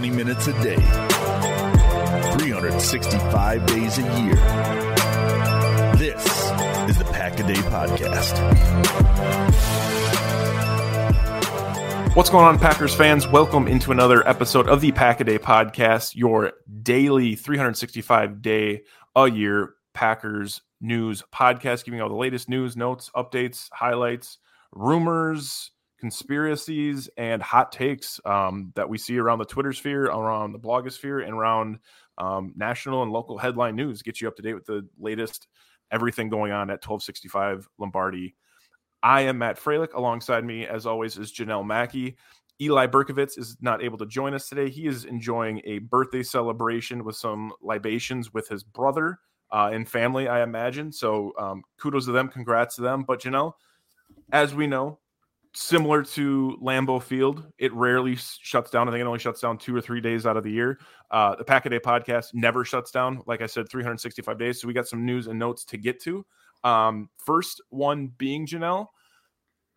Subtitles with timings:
[0.00, 0.76] Twenty minutes a day,
[2.38, 4.34] 365 days a year.
[5.96, 6.24] This
[6.88, 8.34] is the Pack a Day Podcast.
[12.16, 13.28] What's going on, Packers fans?
[13.28, 18.84] Welcome into another episode of the Pack a Day Podcast, your daily 365 day
[19.14, 24.38] a year Packers news podcast, giving all the latest news, notes, updates, highlights,
[24.72, 30.58] rumors, conspiracies, and hot takes um, that we see around the Twitter sphere, around the
[30.58, 31.78] blogosphere, and around
[32.18, 34.02] um, national and local headline news.
[34.02, 35.46] Get you up to date with the latest
[35.90, 38.34] everything going on at 1265 Lombardi.
[39.02, 39.94] I am Matt Freilich.
[39.94, 42.16] Alongside me, as always, is Janelle Mackey.
[42.60, 44.68] Eli Berkovitz is not able to join us today.
[44.68, 49.18] He is enjoying a birthday celebration with some libations with his brother
[49.50, 50.92] uh, and family, I imagine.
[50.92, 52.28] So um, kudos to them.
[52.28, 53.04] Congrats to them.
[53.04, 53.54] But Janelle,
[54.32, 54.99] as we know,
[55.52, 58.88] similar to Lambeau Field, it rarely shuts down.
[58.88, 60.78] I think it only shuts down two or three days out of the year.
[61.10, 63.22] Uh, the Pack a Day podcast never shuts down.
[63.26, 64.60] Like I said, 365 days.
[64.60, 66.24] So we got some news and notes to get to.
[66.62, 68.88] Um, first one being Janelle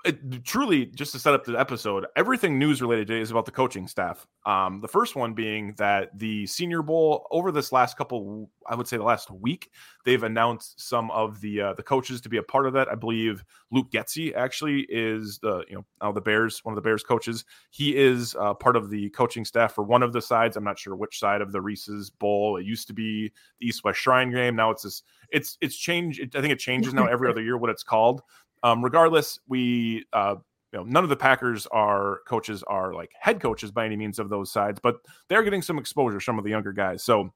[0.04, 3.52] it, truly just to set up the episode everything news related today is about the
[3.52, 4.28] coaching staff.
[4.46, 8.88] Um, the first one being that the senior bowl over this last couple i would
[8.88, 9.70] say the last week
[10.06, 12.90] they've announced some of the uh, the coaches to be a part of that.
[12.90, 16.88] I believe luke getsy actually is the you know uh, the bears one of the
[16.88, 17.46] bears coaches.
[17.72, 20.58] He is uh, part of the coaching staff for one of the sides.
[20.58, 22.58] I'm not sure which side of the reese's bowl.
[22.58, 24.56] It used to be the east west shrine game.
[24.56, 25.04] Now it's this
[25.34, 28.22] it's it's changed i think it changes now every other year what it's called
[28.64, 30.36] um, regardless, we uh,
[30.72, 34.20] you know none of the Packers are coaches are like head coaches by any means
[34.20, 34.98] of those sides, but
[35.28, 36.20] they're getting some exposure.
[36.20, 37.34] Some of the younger guys, so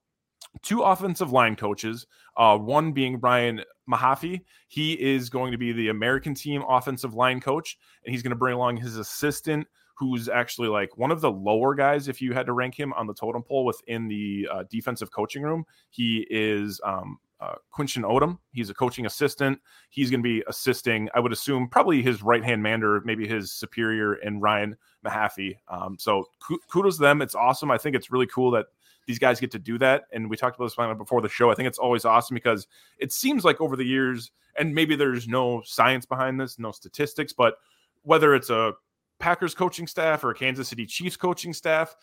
[0.61, 2.07] two offensive line coaches,
[2.37, 4.41] uh, one being Brian Mahaffey.
[4.67, 8.37] He is going to be the American team offensive line coach, and he's going to
[8.37, 12.45] bring along his assistant, who's actually like one of the lower guys, if you had
[12.45, 15.65] to rank him on the totem pole within the uh, defensive coaching room.
[15.89, 18.39] He is um, uh, Quinton Odom.
[18.51, 19.59] He's a coaching assistant.
[19.89, 23.27] He's going to be assisting, I would assume, probably his right hand man or maybe
[23.27, 24.75] his superior in Ryan
[25.05, 25.57] Mahaffey.
[25.67, 26.25] Um, so
[26.71, 27.21] kudos to them.
[27.21, 27.69] It's awesome.
[27.71, 28.67] I think it's really cool that
[29.05, 30.05] these guys get to do that.
[30.11, 31.51] And we talked about this before the show.
[31.51, 32.67] I think it's always awesome because
[32.97, 37.33] it seems like over the years, and maybe there's no science behind this, no statistics,
[37.33, 37.55] but
[38.01, 38.73] whether it's a
[39.19, 41.95] Packers coaching staff or a Kansas City Chiefs coaching staff,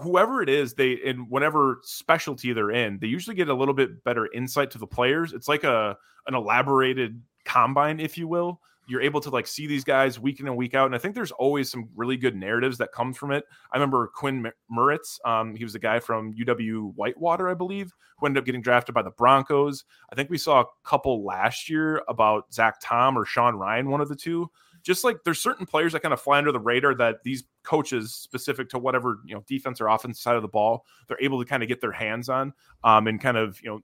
[0.00, 4.02] whoever it is, they in whatever specialty they're in, they usually get a little bit
[4.04, 5.32] better insight to the players.
[5.32, 5.96] It's like a
[6.26, 10.46] an elaborated combine, if you will, you're able to like see these guys week in
[10.48, 10.86] and week out.
[10.86, 13.44] And I think there's always some really good narratives that come from it.
[13.70, 15.18] I remember Quinn Meinerz.
[15.26, 18.94] Um, he was the guy from UW Whitewater, I believe, who ended up getting drafted
[18.94, 19.84] by the Broncos.
[20.10, 24.00] I think we saw a couple last year about Zach Tom or Sean Rhyan, one
[24.00, 24.50] of the two.
[24.82, 28.14] Just like there's certain players that kind of fly under the radar that these coaches,
[28.14, 31.48] specific to whatever you know defense or offense side of the ball, they're able to
[31.48, 32.52] kind of get their hands on
[32.84, 33.80] um, and kind of you know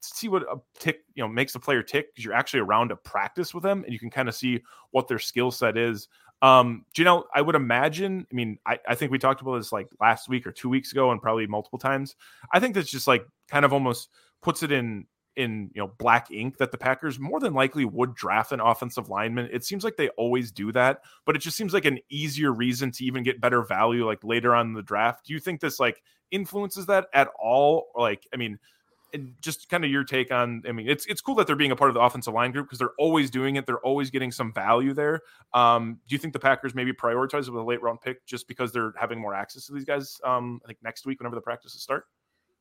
[0.00, 2.96] see what a tick you know makes the player tick because you're actually around to
[2.96, 4.60] practice with them and you can kind of see
[4.90, 6.08] what their skill set is.
[6.42, 9.72] Um you know i would imagine i mean I, I think we talked about this
[9.72, 12.16] like last week or two weeks ago and probably multiple times.
[12.52, 14.10] I think that's just like kind of almost
[14.42, 15.06] puts it in
[15.36, 19.08] in you know black ink that the Packers more than likely would draft an offensive
[19.08, 19.48] lineman.
[19.52, 22.90] It seems like they always do that, but it just seems like an easier reason
[22.92, 25.26] to even get better value like later on in the draft.
[25.26, 27.88] Do you think this like influences that at all?
[27.94, 28.58] Like, I mean,
[29.40, 31.76] just kind of your take on i mean it's it's cool that they're being a
[31.76, 34.52] part of the offensive line group because they're always doing it they're always getting some
[34.52, 35.20] value there
[35.52, 38.72] um, do you think the packers maybe prioritize with a late round pick just because
[38.72, 41.80] they're having more access to these guys um, i think next week whenever the practices
[41.80, 42.06] start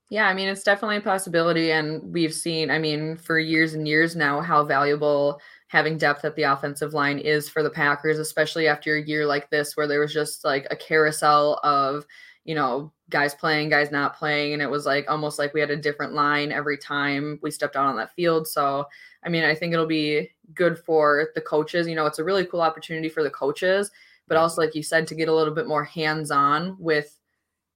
[0.09, 3.88] yeah i mean it's definitely a possibility and we've seen i mean for years and
[3.88, 8.67] years now how valuable having depth at the offensive line is for the packers especially
[8.67, 12.05] after a year like this where there was just like a carousel of
[12.45, 14.53] you know, guys playing, guys not playing.
[14.53, 17.75] And it was like almost like we had a different line every time we stepped
[17.75, 18.47] out on that field.
[18.47, 18.85] So,
[19.25, 21.88] I mean, I think it'll be good for the coaches.
[21.88, 23.91] You know, it's a really cool opportunity for the coaches,
[24.27, 27.17] but also, like you said, to get a little bit more hands on with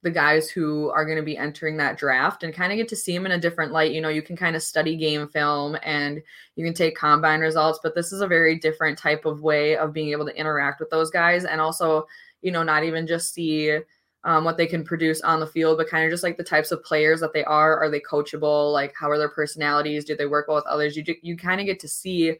[0.02, 2.96] the guys who are going to be entering that draft and kind of get to
[2.96, 3.92] see them in a different light.
[3.92, 6.22] You know, you can kind of study game film and
[6.54, 9.92] you can take combine results, but this is a very different type of way of
[9.92, 12.06] being able to interact with those guys and also,
[12.42, 13.78] you know, not even just see
[14.24, 16.70] um, what they can produce on the field, but kind of just like the types
[16.70, 17.76] of players that they are.
[17.78, 18.72] Are they coachable?
[18.72, 20.04] Like, how are their personalities?
[20.04, 20.96] Do they work well with others?
[20.96, 22.34] You you kind of get to see,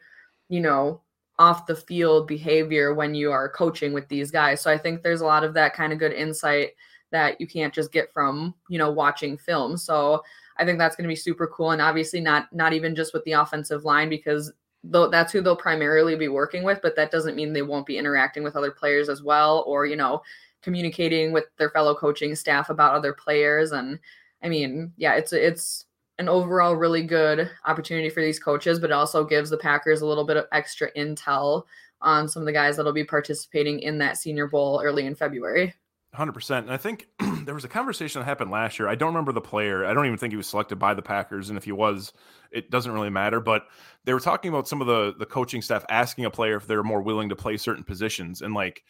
[0.49, 1.01] you know,
[1.39, 4.61] off the field behavior when you are coaching with these guys.
[4.61, 6.71] So I think there's a lot of that kind of good insight
[7.11, 9.77] that you can't just get from you know watching film.
[9.77, 10.23] So
[10.57, 13.25] I think that's going to be super cool, and obviously not not even just with
[13.25, 14.53] the offensive line because
[14.85, 17.99] though that's who they'll primarily be working with, but that doesn't mean they won't be
[17.99, 20.23] interacting with other players as well, or you know
[20.63, 23.99] communicating with their fellow coaching staff about other players and
[24.43, 25.85] I mean, yeah, it's it's
[26.19, 30.07] an overall really good opportunity for these coaches, but it also gives the Packers a
[30.07, 31.65] little bit of extra intel
[32.01, 35.75] on some of the guys that'll be participating in that Senior Bowl early in February.
[36.17, 36.59] 100%.
[36.59, 37.09] And I think
[37.45, 38.89] there was a conversation that happened last year.
[38.89, 39.85] I don't remember the player.
[39.85, 41.49] I don't even think he was selected by the Packers.
[41.49, 42.13] And if he was,
[42.51, 43.41] it doesn't really matter.
[43.41, 43.65] But
[44.05, 46.83] they were talking about some of the, the coaching staff asking a player if they're
[46.83, 48.43] more willing to play certain positions.
[48.43, 48.83] And like,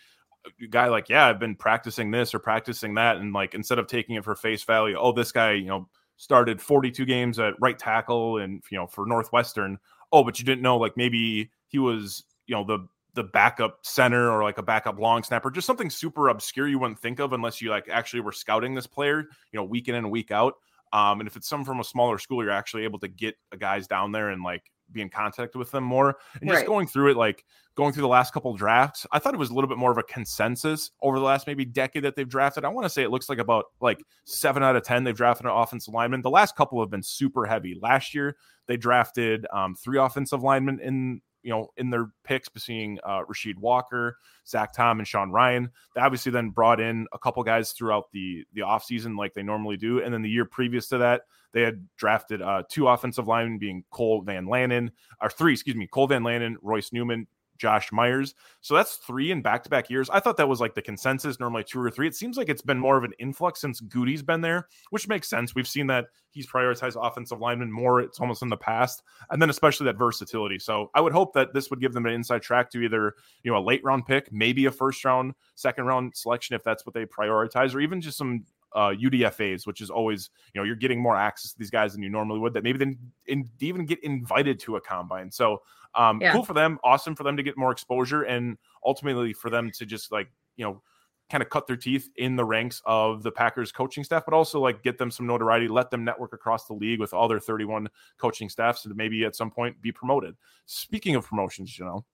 [0.63, 3.87] a guy like, yeah, I've been practicing this or practicing that, and like instead of
[3.87, 7.79] taking it for face value, oh, this guy, you know, started 42 games at right
[7.79, 9.79] tackle and you know for Northwestern.
[10.13, 12.87] Oh, but you didn't know like maybe he was you know the
[13.19, 17.01] the backup center or like a backup long snapper, just something super obscure you wouldn't
[17.01, 19.19] think of unless you like actually were scouting this player,
[19.53, 20.55] you know, week in and week out.
[20.93, 23.89] Um, and if it's some from a smaller school, you're actually able to get guys
[23.89, 24.63] down there and like
[24.93, 26.17] be in contact with them more.
[26.41, 26.67] And just right.
[26.67, 27.45] going through it, like
[27.75, 29.99] going through the last couple drafts, I thought it was a little bit more of
[29.99, 32.65] a consensus over the last maybe decade that they've drafted.
[32.65, 35.47] I want to say it looks like about like seven out of 10 they've drafted
[35.47, 36.23] an offensive lineman.
[36.23, 37.77] The last couple have been super heavy.
[37.81, 38.37] Last year,
[38.67, 43.57] they drafted um, three offensive linemen in you know, in their picks between uh, Rasheed
[43.57, 45.71] Walker, Zach Tom, and Sean Rhyan.
[45.95, 49.79] They obviously then brought in a couple guys throughout the the offseason like they normally
[49.79, 50.03] do.
[50.03, 51.23] And then the year previous to that,
[51.55, 54.91] they had drafted uh, two offensive linemen being Cole Van Lanen,
[55.23, 57.27] or three, excuse me, Cole Van Lanen, Royce Newman,
[57.59, 58.35] Josh Myers.
[58.61, 60.09] So that's three in back to back years.
[60.11, 62.07] I thought that was like the consensus, normally two or three.
[62.07, 65.29] It seems like it's been more of an influx since Gutey's been there, which makes
[65.29, 65.55] sense.
[65.55, 68.01] We've seen that he's prioritized offensive linemen more.
[68.01, 69.03] It's almost in the past.
[69.31, 70.59] And then especially that versatility.
[70.59, 73.51] So I would hope that this would give them an inside track to either, you
[73.51, 76.95] know, a late round pick, maybe a first round, second round selection if that's what
[76.95, 78.45] they prioritize, or even just some
[78.75, 82.03] uh, UDFAs, which is always, you know, you're getting more access to these guys than
[82.03, 85.31] you normally would that maybe then in, even get invited to a combine.
[85.31, 85.63] So
[85.95, 86.33] um, yeah.
[86.33, 86.79] cool for them.
[86.85, 90.65] Awesome for them to get more exposure and ultimately for them to just like, you
[90.65, 90.83] know,
[91.31, 94.61] kind of cut their teeth in the ranks of the Packers coaching staff, but also
[94.61, 97.89] like get them some notoriety, let them network across the league with all their 31
[98.17, 100.35] coaching staffs and maybe at some point be promoted.
[100.65, 102.05] Speaking of promotions, you know,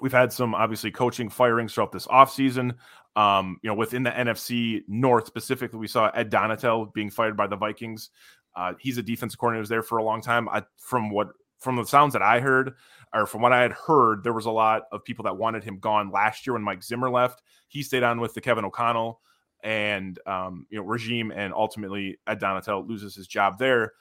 [0.00, 2.74] we've had some obviously coaching firings throughout this offseason.
[3.14, 7.46] Um, you know, within the NFC North specifically, we saw Ed Donatell being fired by
[7.46, 8.10] the Vikings.
[8.56, 10.48] Uh, he's a defensive coordinator, was there for a long time.
[10.48, 11.28] I, from what
[11.60, 12.74] from the sounds that I heard,
[13.14, 15.78] or from what I had heard, there was a lot of people that wanted him
[15.78, 17.42] gone last year when Mike Zimmer left.
[17.68, 19.20] He stayed on with the Kevin O'Connell
[19.62, 23.92] and um, you know regime, and ultimately Ed Donatell loses his job there.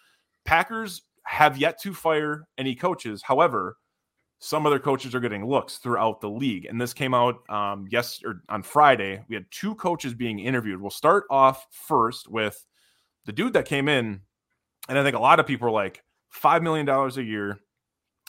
[0.45, 3.21] Packers have yet to fire any coaches.
[3.21, 3.77] However,
[4.43, 6.65] some other coaches are getting looks throughout the league.
[6.65, 9.23] And this came out um, yes or on Friday.
[9.29, 10.81] We had two coaches being interviewed.
[10.81, 12.65] We'll start off first with
[13.25, 14.21] the dude that came in,
[14.89, 17.59] and I think a lot of people are like five million dollars a year,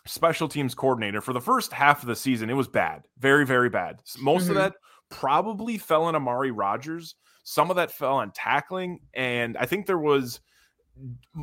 [0.07, 2.51] special teams coordinator for the first half of the season.
[2.51, 4.01] It was bad, very very bad.
[4.21, 4.51] Most mm-hmm.
[4.51, 4.75] of that
[5.09, 7.15] probably fell on Amari Rogers.
[7.43, 10.41] Some of that fell on tackling, and I think there was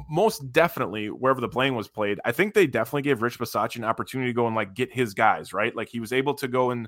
[0.10, 3.84] most definitely wherever the playing was played, I think they definitely gave Rich Bisaccia an
[3.84, 5.76] opportunity to go and like get his guys, right?
[5.76, 6.88] Like he was able to go and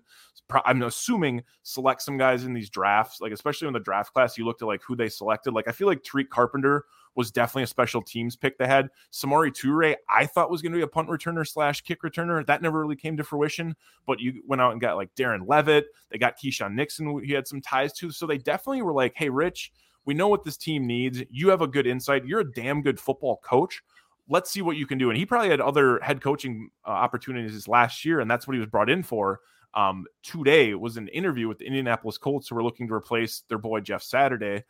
[0.66, 4.46] I'm assuming select some guys in these drafts, like especially in the draft class, you
[4.46, 5.54] looked at like who they selected.
[5.54, 8.90] Like I feel like Tariq Carpenter was definitely a special teams pick they had.
[9.12, 12.46] Samori Toure, I thought was going to be a punt returner slash kick returner.
[12.46, 13.76] That never really came to fruition,
[14.06, 15.88] but you went out and got like Dallin Leavitt.
[16.10, 18.12] They got Keisean Nixon, he had some ties to.
[18.12, 19.72] So they definitely were like, hey, Rich,
[20.06, 21.22] we know what this team needs.
[21.30, 22.26] You have a good insight.
[22.26, 23.82] You're a damn good football coach.
[24.30, 25.10] Let's see what you can do.
[25.10, 28.60] And he probably had other head coaching uh, opportunities last year, and that's what he
[28.60, 29.42] was brought in for.
[29.74, 33.58] Um, today was an interview with the Indianapolis Colts who were looking to replace their
[33.58, 34.64] boy Jeff Saturday.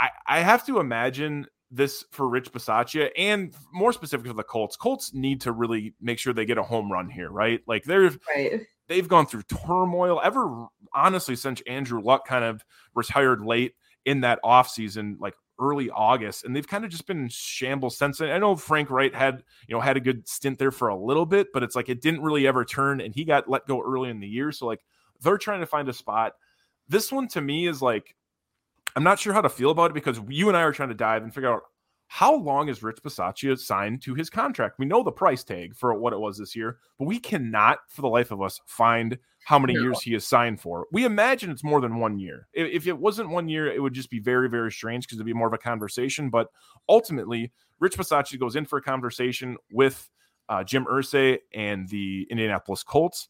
[0.00, 4.76] I, I have to imagine this for Rich Bisaccia and more specifically for the Colts.
[4.76, 7.60] Colts need to really make sure they get a home run here, right?
[7.66, 8.66] Like they're right.
[8.88, 14.40] they've gone through turmoil ever honestly since Andrew Luck kind of retired late in that
[14.44, 18.20] offseason, like early August, and they've kind of just been in shambles since.
[18.20, 21.26] I know Frank Reich had, you know, had a good stint there for a little
[21.26, 24.10] bit, but it's like it didn't really ever turn, and he got let go early
[24.10, 24.52] in the year.
[24.52, 24.80] So like
[25.20, 26.34] they're trying to find a spot.
[26.88, 28.14] This one to me is like
[28.96, 30.94] I'm not sure how to feel about it because you and I are trying to
[30.94, 31.62] dive and figure out
[32.14, 34.78] how long is Rich Bisaccia signed to his contract?
[34.78, 38.02] We know the price tag for what it was this year, but we cannot, for
[38.02, 40.86] the life of us, find how many years he is signed for.
[40.92, 42.46] We imagine it's more than one year.
[42.52, 45.32] If it wasn't one year, it would just be very, very strange because it'd be
[45.32, 46.30] more of a conversation.
[46.30, 46.50] But
[46.88, 50.08] ultimately, Rich Bisaccia goes in for a conversation with
[50.48, 53.28] uh, Jim Irsay and the Indianapolis Colts.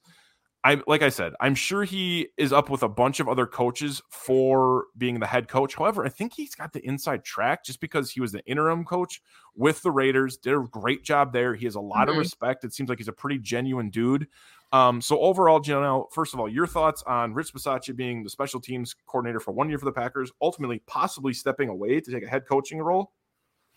[0.65, 4.01] I like I said, I'm sure he is up with a bunch of other coaches
[4.09, 5.75] for being the head coach.
[5.75, 9.21] However, I think he's got the inside track just because he was the interim coach
[9.55, 11.55] with the Raiders, did a great job there.
[11.55, 12.13] He has a lot mm-hmm.
[12.13, 12.65] of respect.
[12.65, 14.27] It seems like he's a pretty genuine dude.
[14.73, 18.59] Um, so overall, Janelle, first of all, your thoughts on Rich Bisaccia being the special
[18.59, 22.29] teams coordinator for one year for the Packers, ultimately possibly stepping away to take a
[22.29, 23.13] head coaching role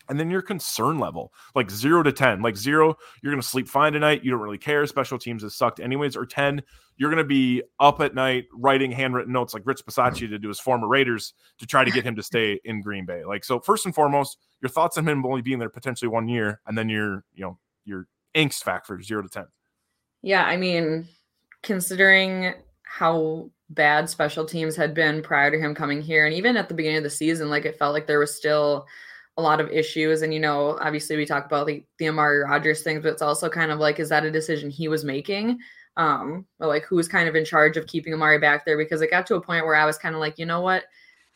[0.08, 3.92] and then your concern level like zero to 10 like zero you're gonna sleep fine
[3.92, 6.62] tonight you don't really care special teams has sucked anyways or 10
[6.98, 10.60] you're gonna be up at night writing handwritten notes like rich Bisaccia to do his
[10.60, 13.24] former raiders to try to get him to stay in green bay.
[13.24, 16.60] Like so first and foremost your thoughts on him only being there potentially one year
[16.66, 19.46] and then your you know your angst factor zero to 10
[20.22, 21.08] yeah i mean
[21.62, 26.68] considering how bad special teams had been prior to him coming here and even at
[26.68, 28.86] the beginning of the season like it felt like there was still
[29.38, 30.22] a lot of issues.
[30.22, 33.48] And, you know, obviously we talk about the, the Amari Rogers things, but it's also
[33.48, 35.58] kind of like, is that a decision he was making?
[35.96, 38.76] Um, or like who's kind of in charge of keeping Amari back there?
[38.76, 40.84] Because it got to a point where I was kind of like, you know what?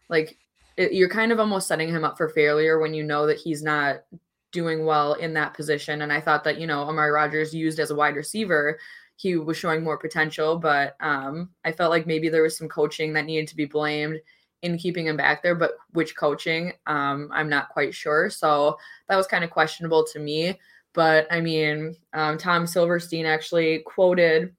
[0.09, 0.37] Like
[0.77, 3.63] it, you're kind of almost setting him up for failure when you know that he's
[3.63, 4.03] not
[4.51, 6.03] doing well in that position.
[6.03, 8.79] And I thought that, you know, Amari Rogers used as a wide receiver,
[9.15, 13.13] he was showing more potential, but um, I felt like maybe there was some coaching
[13.13, 14.19] that needed to be blamed
[14.63, 18.31] in keeping him back there, but which coaching, um, I'm not quite sure.
[18.31, 18.79] So
[19.09, 20.59] that was kind of questionable to me.
[20.95, 24.55] But I mean, um, Tom Silverstein actually quoted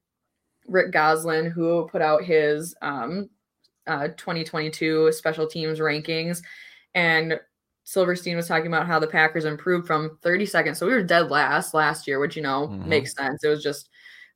[0.67, 3.29] Rick Gosselin, who put out his um,
[3.87, 6.41] uh, 2022 special teams rankings.
[6.95, 7.39] And
[7.83, 10.77] Silverstein was talking about how the Packers improved from 30 seconds.
[10.77, 12.89] So we were dead last last year, which, you know, mm-hmm.
[12.89, 13.43] makes sense.
[13.43, 13.89] It was just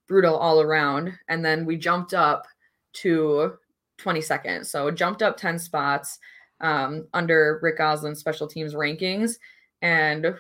[0.08, 1.14] brutal all around.
[1.30, 2.46] And then we jumped up
[2.94, 3.58] to
[3.98, 4.66] 22nd.
[4.66, 6.20] So jumped up 10 spots
[6.62, 9.38] um, under Rick Gosselin's special teams rankings.
[9.82, 10.36] And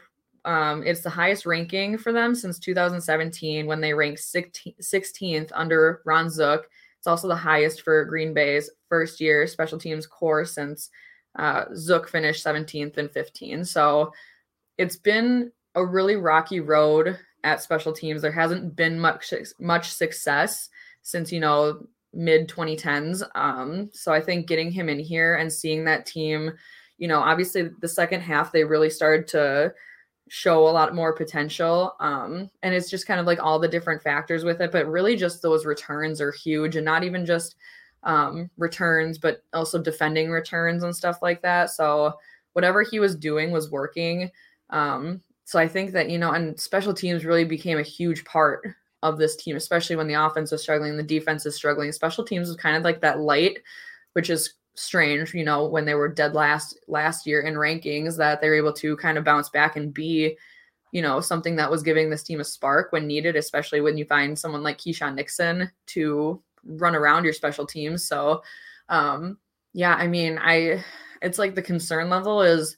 [0.45, 6.29] um, it's the highest ranking for them since 2017 when they ranked 16th under Ron
[6.29, 6.69] Zook.
[6.97, 10.89] It's also the highest for Green Bay's first year special teams core since
[11.37, 13.65] uh, Zook finished 17th and 15.
[13.65, 14.11] So
[14.77, 18.21] it's been a really rocky road at special teams.
[18.21, 20.69] There hasn't been much much success
[21.03, 23.23] since you know mid 2010s.
[23.35, 26.51] Um, so I think getting him in here and seeing that team,
[26.97, 29.73] you know, obviously the second half they really started to
[30.29, 31.95] show a lot more potential.
[31.99, 35.15] Um, and it's just kind of like all the different factors with it, but really
[35.15, 37.55] just those returns are huge and not even just
[38.03, 41.69] um, returns, but also defending returns and stuff like that.
[41.69, 42.13] So
[42.53, 44.31] whatever he was doing was working.
[44.69, 48.67] Um, so I think that, you know, and special teams really became a huge part
[49.03, 51.91] of this team, especially when the offense is struggling, the defense is struggling.
[51.91, 53.59] Special teams was kind of like that light,
[54.13, 58.41] which is strange, you know, when they were dead last last year in rankings, that
[58.41, 60.37] they're able to kind of bounce back and be
[60.91, 64.05] you know, something that was giving this team a spark when needed, especially when you
[64.05, 68.05] find someone like Keisean Nixon to run around your special teams.
[68.05, 68.41] So,
[68.89, 69.37] um,
[69.73, 70.83] yeah, I mean, I,
[71.21, 72.77] it's like the concern level is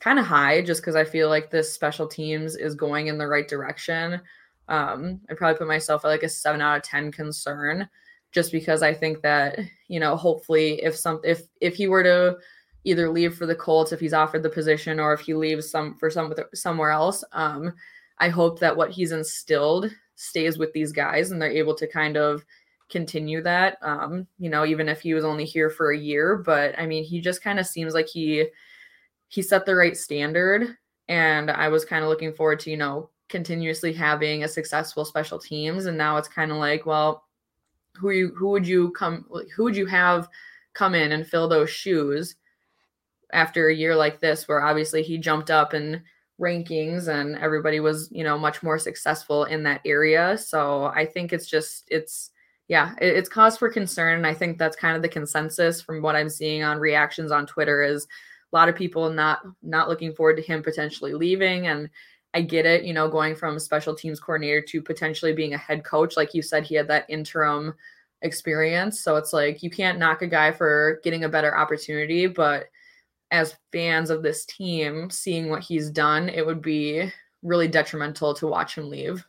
[0.00, 3.26] kind of high just because I feel like this special teams is going in the
[3.26, 4.20] right direction.
[4.68, 7.88] Um, I probably put myself at like a seven out of 10 concern
[8.32, 12.36] just because I think that, you know, hopefully if some, if, if he were to,
[12.84, 15.96] either leave for the Colts if he's offered the position or if he leaves some
[15.98, 17.22] for some somewhere else.
[17.32, 17.72] Um,
[18.18, 22.16] I hope that what he's instilled stays with these guys and they're able to kind
[22.16, 22.44] of
[22.90, 23.78] continue that.
[23.82, 27.04] Um, you know, even if he was only here for a year, but I mean,
[27.04, 28.46] he just kind of seems like he
[29.28, 30.76] he set the right standard,
[31.08, 35.40] and I was kind of looking forward to you know continuously having a successful special
[35.40, 37.24] teams, and now it's kind of like, well,
[37.96, 40.28] who you who would you come who would you have
[40.72, 42.36] come in and fill those shoes?
[43.32, 46.02] after a year like this, where obviously he jumped up in
[46.40, 50.36] rankings and everybody was, you know, much more successful in that area.
[50.38, 52.30] So I think it's just, it's,
[52.68, 54.18] yeah, it, it's cause for concern.
[54.18, 57.46] And I think that's kind of the consensus from what I'm seeing on reactions on
[57.46, 58.06] Twitter is
[58.52, 61.68] a lot of people not not looking forward to him potentially leaving.
[61.68, 61.88] And
[62.34, 65.84] I get it, you know, going from special teams coordinator to potentially being a head
[65.84, 66.16] coach.
[66.16, 67.74] Like you said, he had that interim
[68.22, 69.00] experience.
[69.00, 72.66] So it's like you can't knock a guy for getting a better opportunity, but
[73.30, 77.10] as fans of this team, seeing what he's done, it would be
[77.42, 79.26] really detrimental to watch him leave.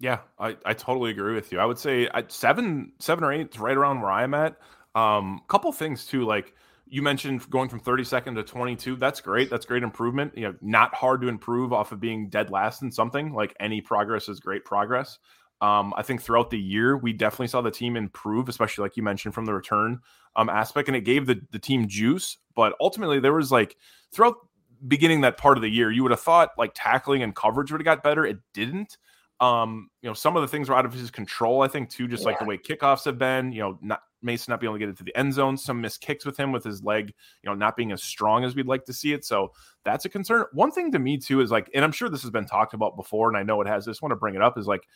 [0.00, 1.60] Yeah, I, I totally agree with you.
[1.60, 4.56] I would say seven seven or eight is right around where I'm at.
[4.94, 6.54] Um, couple things too, like
[6.92, 8.96] you mentioned going from 32nd to 22.
[8.96, 9.48] That's great.
[9.48, 10.36] That's great improvement.
[10.36, 13.32] You know, not hard to improve off of being dead last in something.
[13.32, 15.18] Like any progress is great progress.
[15.62, 19.02] Um, I think throughout the year, we definitely saw the team improve, especially like you
[19.02, 20.00] mentioned from the return
[20.36, 22.36] um, aspect, and it gave the, the team juice.
[22.54, 23.78] But ultimately, there was like
[24.12, 24.34] throughout
[24.86, 27.80] beginning that part of the year, you would have thought like tackling and coverage would
[27.80, 28.26] have got better.
[28.26, 28.98] It didn't.
[29.40, 31.62] Um, you know, some of the things were out of his control.
[31.62, 32.26] I think too, just yeah.
[32.26, 33.50] like the way kickoffs have been.
[33.50, 36.00] You know, not Mason not being able to get into the end zone, some missed
[36.00, 38.84] kicks with him with his leg, you know, not being as strong as we'd like
[38.84, 39.24] to see it.
[39.24, 39.52] So
[39.84, 40.44] that's a concern.
[40.52, 42.96] One thing to me too is like, and I'm sure this has been talked about
[42.96, 43.86] before, and I know it has.
[43.86, 44.86] I just want to bring it up is like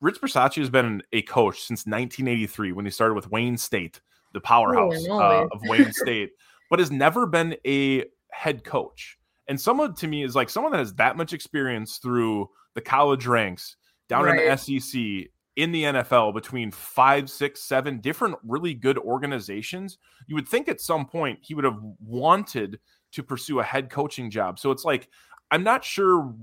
[0.00, 4.00] Rich Bisaccia has been a coach since 1983 when he started with Wayne State,
[4.34, 6.30] the powerhouse uh, of Wayne State,
[6.70, 9.18] but has never been a head coach.
[9.48, 13.26] And someone to me is like someone that has that much experience through the college
[13.26, 13.76] ranks,
[14.08, 14.40] down right.
[14.40, 19.98] in the SEC, in the NFL, between five, six, seven different really good organizations.
[20.26, 22.78] You would think at some point he would have wanted
[23.12, 24.58] to pursue a head coaching job.
[24.58, 25.08] So it's like,
[25.50, 26.34] I'm not sure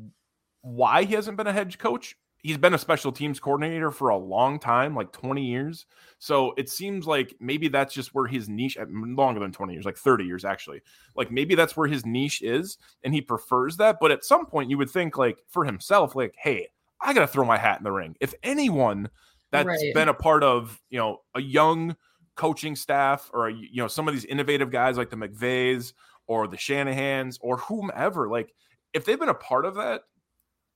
[0.62, 4.18] why he hasn't been a head coach he's been a special teams coordinator for a
[4.18, 5.86] long time, like 20 years.
[6.20, 9.98] So it seems like maybe that's just where his niche longer than 20 years, like
[9.98, 10.82] 30 years actually.
[11.16, 14.70] Like maybe that's where his niche is and he prefers that, but at some point
[14.70, 16.68] you would think like for himself like, "Hey,
[17.04, 19.10] I got to throw my hat in the ring." If anyone
[19.52, 19.94] that's right.
[19.94, 21.96] been a part of, you know, a young
[22.36, 25.94] coaching staff or you know, some of these innovative guys like the McVays
[26.26, 28.54] or the Shanahans or whomever, like
[28.94, 30.02] if they've been a part of that,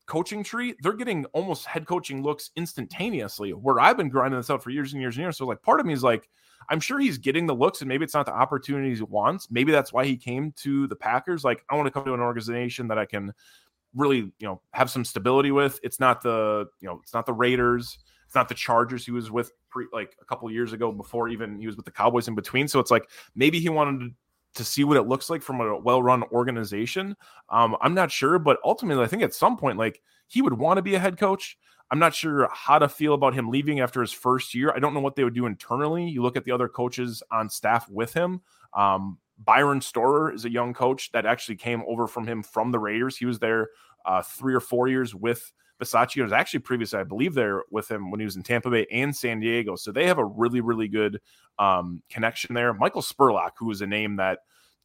[0.08, 3.52] coaching tree, they're getting almost head coaching looks instantaneously.
[3.52, 5.38] Where I've been grinding this out for years and years and years.
[5.38, 6.28] So, like, part of me is like,
[6.70, 9.52] I'm sure he's getting the looks, and maybe it's not the opportunities he wants.
[9.52, 11.44] Maybe that's why he came to the Packers.
[11.44, 13.34] Like, I want to come to an organization that I can
[13.96, 15.80] really, you know, have some stability with.
[15.84, 17.98] It's not the, you know, it's not the Raiders.
[18.26, 21.60] It's not the Chargers he was with pre, like a couple years ago before even
[21.60, 22.68] he was with the Cowboys in between.
[22.68, 24.14] So it's like maybe he wanted
[24.56, 27.16] to see what it looks like from a well-run organization.
[27.50, 30.78] Um, I'm not sure, but ultimately, I think at some point, like he would want
[30.78, 31.58] to be a head coach.
[31.90, 34.74] I'm not sure how to feel about him leaving after his first year.
[34.76, 36.10] I don't know what they would do internally.
[36.10, 38.42] You look at the other coaches on staff with him.
[38.74, 42.80] Um, Byron Storer is a young coach that actually came over from him from the
[42.80, 43.18] Raiders.
[43.18, 43.70] He was there
[44.06, 48.10] uh, three or four years with Bisaccia was actually previously, I believe, there with him
[48.10, 49.76] when he was in Tampa Bay and San Diego.
[49.76, 51.22] So they have a really, really good
[51.60, 52.74] um, connection there.
[52.74, 54.40] Michael Spurlock, who is a name that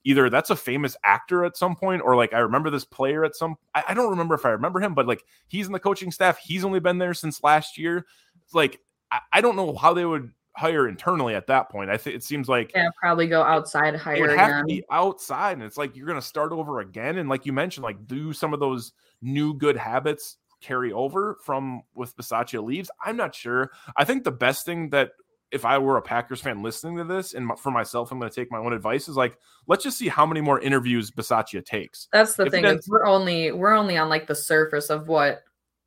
[0.05, 3.37] either that's a famous actor at some point, or like I remember this player at
[3.37, 3.57] some.
[3.75, 6.39] I, I don't remember if I remember him, but like he's in the coaching staff.
[6.39, 8.05] He's only been there since last year.
[8.45, 11.91] It's like I, I don't know how they would hire internally at that point.
[11.91, 14.17] I think it seems like yeah, probably go outside hire.
[14.17, 14.61] It would have again.
[14.61, 17.19] to be outside, and it's like you're going to start over again.
[17.19, 21.83] And like you mentioned, like do some of those new good habits carry over from
[21.95, 22.91] with Bisaccia leaves?
[23.05, 23.71] I'm not sure.
[23.97, 25.13] I think the best thing that
[25.51, 28.35] if I were a Packers fan listening to this, and for myself, I'm going to
[28.35, 29.09] take my own advice.
[29.09, 29.37] Is like,
[29.67, 32.09] let's just see how many more interviews Bisaccia takes.
[32.13, 32.81] That's the if thing.
[32.89, 35.43] We're only we're only on like the surface of what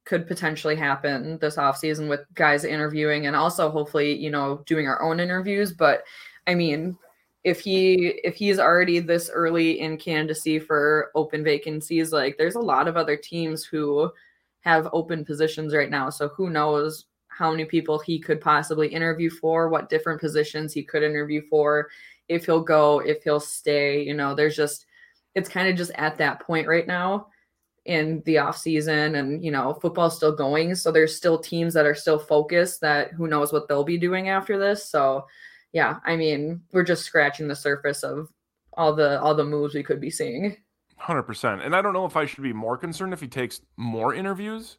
[0.05, 5.01] could potentially happen this offseason with guys interviewing, and also hopefully, you know, doing our
[5.01, 5.73] own interviews.
[5.73, 6.03] But
[6.47, 6.97] I mean,
[7.43, 12.59] if he if he's already this early in candidacy for open vacancies, like there's a
[12.59, 14.11] lot of other teams who
[14.61, 16.09] have open positions right now.
[16.09, 20.83] So who knows how many people he could possibly interview for, what different positions he
[20.83, 21.89] could interview for,
[22.29, 24.01] if he'll go, if he'll stay.
[24.03, 24.85] You know, there's just
[25.35, 27.27] it's kind of just at that point right now
[27.85, 30.75] in the off season and you know football's still going.
[30.75, 34.29] So there's still teams that are still focused that who knows what they'll be doing
[34.29, 34.89] after this.
[34.89, 35.25] So
[35.73, 38.29] yeah i mean we're just scratching the surface of
[38.73, 40.55] all the all the moves we could be seeing.
[41.01, 44.13] 100% and i don't know if i should be more concerned if he takes more
[44.15, 44.77] interviews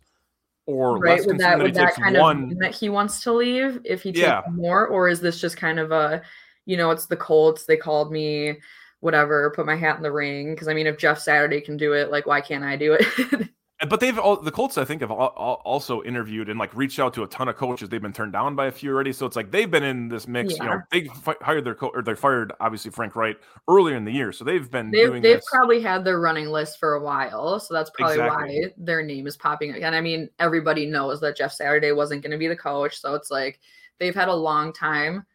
[0.64, 2.52] or right less would that would that he that takes kind one.
[2.52, 4.40] of that he wants to leave if he takes Yeah.
[4.50, 4.86] more?
[4.88, 6.22] Or is this just kind of a
[6.64, 8.58] you know it's the colts they called me
[9.00, 11.92] whatever put my hat in the ring because i mean if jeff saturday can do
[11.92, 13.48] it like why can't i do it?
[13.90, 16.98] But they've all the colts i think have al- al- also interviewed and like reached
[16.98, 17.90] out to a ton of coaches.
[17.90, 19.12] They've been turned down by a few already.
[19.12, 21.90] So it's like they've been in this mix you know they fi- hired their co-
[21.92, 23.36] or they fired obviously frank reich
[23.68, 24.32] earlier in the year.
[24.32, 27.60] So they've been they've, they've this probably had their running list for a while.
[27.60, 28.60] So that's probably Exactly.
[28.62, 29.76] why their name is popping up.
[29.82, 32.98] And i mean everybody knows that jeff saturday wasn't going to be the coach.
[32.98, 33.60] So it's like
[34.00, 35.26] they've had a long time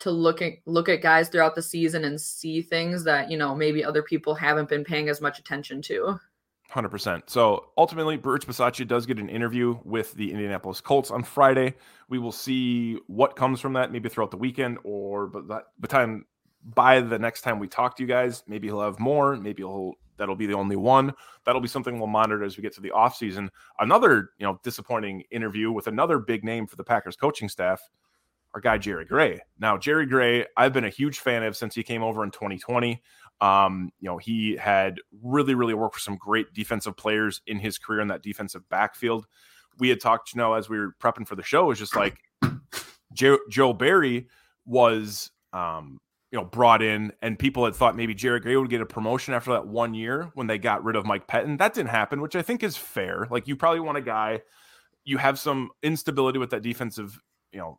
[0.00, 3.54] to look at look at guys throughout the season and see things that you know
[3.54, 6.18] maybe other people haven't been paying as much attention to
[6.70, 7.30] Hundred percent.
[7.30, 11.74] So ultimately, Rich Bisaccia does get an interview with the Indianapolis Colts on Friday.
[12.10, 15.80] We will see what comes from that, maybe throughout the weekend, or but that by
[15.80, 16.26] the time
[16.62, 19.34] by the next time we talk to you guys, maybe he'll have more.
[19.36, 21.14] Maybe he'll that'll be the only one.
[21.46, 23.48] That'll be something we'll monitor as we get to the offseason.
[23.78, 27.80] Another, you know, disappointing interview with another big name for the Packers coaching staff,
[28.58, 29.40] our guy Jerry Gray.
[29.60, 33.00] Now, Jerry Gray, I've been a huge fan of since he came over in 2020.
[33.40, 37.78] Um, you know, he had really, really worked for some great defensive players in his
[37.78, 39.26] career in that defensive backfield.
[39.78, 41.94] We had talked, you know, as we were prepping for the show, it was just
[41.94, 42.18] like
[43.12, 44.26] Joe, Joe Barry
[44.66, 46.00] was, um,
[46.32, 49.34] you know, brought in, and people had thought maybe Jerry Gray would get a promotion
[49.34, 51.58] after that one year when they got rid of Mike Pettine.
[51.58, 53.28] That didn't happen, which I think is fair.
[53.30, 54.42] Like, you probably want a guy,
[55.04, 57.18] you have some instability with that defensive,
[57.52, 57.78] you know,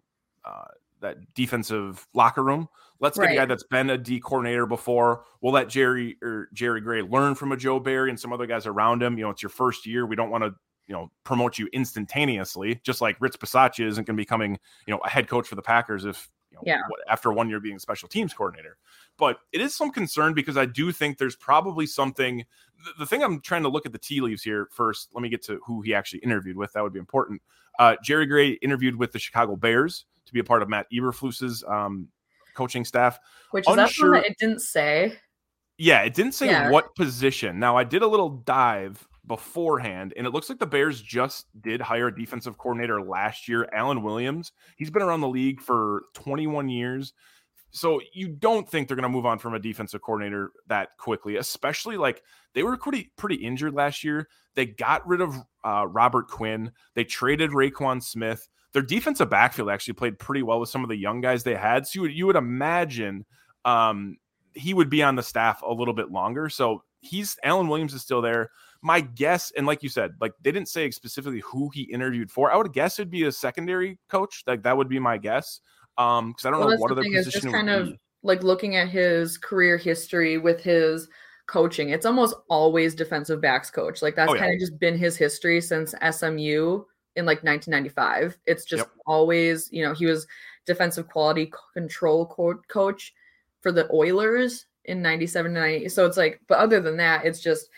[0.50, 0.66] uh,
[1.02, 2.68] that defensive locker room.
[3.00, 5.24] Let's get a guy that's been a D coordinator before.
[5.42, 8.66] We'll let Jerry or Jerry Gray learn from a Joe Barry and some other guys
[8.66, 9.18] around him.
[9.18, 10.06] You know, it's your first year.
[10.06, 10.54] We don't want to,
[10.88, 12.82] you know, promote you instantaneously.
[12.84, 15.56] Just like Rich Bisaccia isn't going to be becoming, you know, a head coach for
[15.56, 16.82] the Packers if, you know, Yeah.
[17.08, 18.76] after one year being a special teams coordinator.
[19.18, 22.44] But it is some concern because I do think there's probably something.
[22.84, 25.12] The, the thing I'm trying to look at the tea leaves here first.
[25.14, 26.74] Let me get to who he actually interviewed with.
[26.74, 27.42] That would be important.
[27.78, 31.63] Uh, Jerry Gray interviewed with the Chicago Bears to be a part of Matt Eberflus's
[31.68, 32.08] um,
[32.56, 33.20] coaching staff.
[33.52, 35.18] which is that Unsure- one that it didn't say
[35.78, 36.70] Yeah, it didn't say Yeah.
[36.70, 37.60] what position.
[37.60, 41.80] Now I did a little dive beforehand, and it looks like the Bears just did
[41.82, 44.52] hire a defensive coordinator last year, Alan Williams.
[44.76, 47.13] He's been around the league for 21 years.
[47.72, 51.36] So you don't think they're going to move on from a defensive coordinator that quickly,
[51.38, 52.24] especially like
[52.56, 54.28] they were pretty pretty injured last year.
[54.56, 56.72] They got rid of uh, Robert Quinn.
[56.96, 58.50] They traded Roquan Smith.
[58.74, 61.88] Their defensive backfield actually played pretty well with some of the young guys they had.
[61.88, 63.26] So you would, you would imagine
[63.66, 64.18] um,
[64.54, 66.50] he would be on the staff a little bit longer.
[66.50, 68.52] So he's Alan Williams is still there.
[68.82, 72.52] My guess, and like you said, like they didn't say specifically who he interviewed for.
[72.52, 74.44] I would guess it'd be a secondary coach.
[74.48, 75.60] Like that would be my guess.
[75.98, 78.00] Um, because I don't Well, know what other thing is just kind of be.
[78.24, 81.10] like looking at his career history with his
[81.48, 81.90] coaching.
[81.90, 84.02] It's almost always defensive backs coach.
[84.02, 84.42] Like that's Oh, yeah.
[84.42, 86.84] kind of just been his history since SMU
[87.15, 88.38] in like 1995.
[88.45, 88.91] It's just Yep.
[89.06, 90.28] always, you know, he was
[90.65, 93.13] defensive quality control co- coach
[93.62, 95.89] for the Oilers in 97 to 90.
[95.89, 97.69] So it's like, but other than that, it's just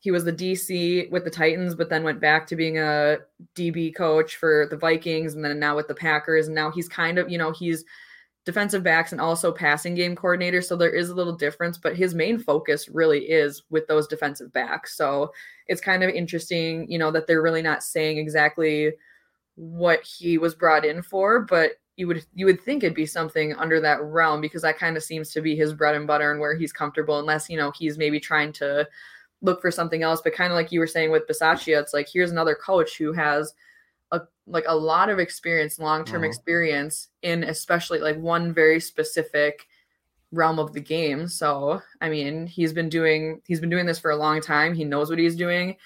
[0.00, 3.18] he was the DC with the Titans, but then went back to being a
[3.54, 6.46] DB coach for the Vikings and then now with the Packers.
[6.46, 7.84] And now he's kind of, you know, he's
[8.48, 10.62] defensive backs and also passing game coordinator.
[10.62, 14.50] So there is a little difference, but his main focus really is with those defensive
[14.54, 14.96] backs.
[14.96, 15.34] So
[15.66, 18.94] it's kind of interesting, you know, that they're really not saying exactly
[19.56, 23.52] what he was brought in for, but you would you would think it'd be something
[23.56, 26.40] under that realm because that kind of seems to be his bread and butter and
[26.40, 28.88] where he's comfortable, unless you know he's maybe trying to
[29.42, 30.22] look for something else.
[30.24, 33.12] But kind of like you were saying with Bisaccia, it's like here's another coach who
[33.12, 33.52] has
[34.12, 36.26] a like a lot of experience, long term Mhm.
[36.26, 39.66] experience in especially like one very specific
[40.32, 41.28] realm of the game.
[41.28, 44.74] So I mean, he's been doing he's been doing this for a long time.
[44.74, 45.76] He knows what he's doing.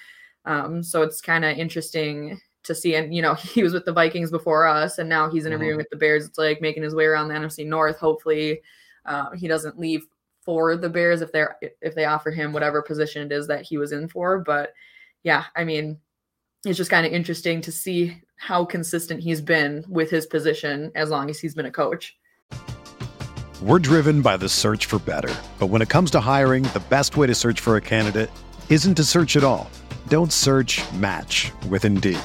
[0.45, 2.95] Um, so it's kind of interesting to see.
[2.95, 5.89] And you know, he was with the Vikings before us, and now he's interviewing with
[5.89, 6.25] the Bears.
[6.25, 7.97] It's like making his way around the NFC North.
[7.97, 8.61] Hopefully,
[9.05, 10.05] uh, he doesn't leave
[10.41, 13.77] for the Bears if they're if they offer him whatever position it is that he
[13.77, 14.39] was in for.
[14.39, 14.73] But
[15.23, 15.99] yeah, I mean,
[16.65, 21.09] it's just kind of interesting to see how consistent he's been with his position as
[21.09, 22.17] long as he's been a coach.
[23.61, 25.33] We're driven by the search for better.
[25.59, 28.29] But when it comes to hiring, the best way to search for a candidate
[28.69, 29.69] isn't to search at all.
[30.07, 32.19] Don't search match with Indeed.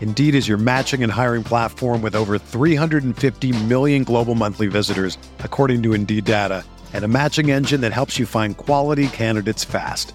[0.00, 5.82] Indeed is your matching and hiring platform with over 350 million global monthly visitors, according
[5.82, 10.14] to Indeed data, and a matching engine that helps you find quality candidates fast.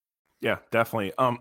[0.41, 1.13] Yeah, definitely.
[1.19, 1.39] Um,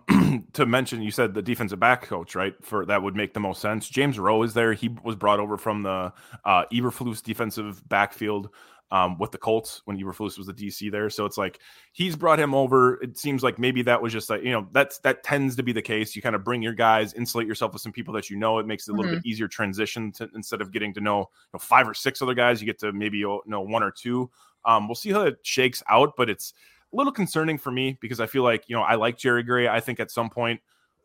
[0.52, 2.54] to mention, you said the defensive back coach, right?
[2.62, 3.88] For that would make the most sense.
[3.88, 4.74] James Rowe is there.
[4.74, 6.12] He was brought over from the
[6.44, 8.50] uh, Eberflus defensive backfield
[8.90, 11.08] um, with the Colts when Eberflus was the DC there.
[11.08, 11.60] So it's like
[11.92, 13.00] he's brought him over.
[13.02, 15.72] It seems like maybe that was just like you know that's that tends to be
[15.72, 16.14] the case.
[16.14, 18.58] You kind of bring your guys, insulate yourself with some people that you know.
[18.58, 19.14] It makes it a little Mhm.
[19.22, 22.34] bit easier transition to, instead of getting to know, you know five or six other
[22.34, 22.60] guys.
[22.60, 24.30] You get to maybe you know one or two.
[24.66, 26.52] Um, we'll see how it shakes out, but it's
[26.92, 29.68] a little concerning for me because I feel like you know I like Jerry Gray.
[29.68, 30.61] I think at some point,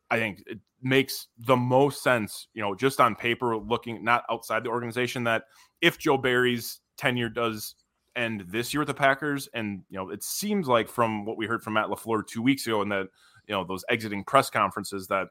[0.09, 4.63] I think it makes the most sense, you know, just on paper, looking not outside
[4.63, 5.43] the organization, that
[5.81, 7.75] if Joe Barry's tenure does
[8.15, 11.47] end this year with the Packers, and you know, it seems like from what we
[11.47, 13.07] heard from Matt Lafleur two weeks ago, and that
[13.47, 15.27] you know those exiting press conferences that